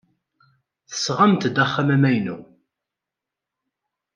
[0.89, 2.37] Tesɣamt-d axxam amaynu.